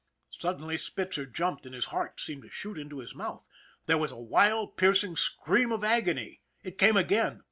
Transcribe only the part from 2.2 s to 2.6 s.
to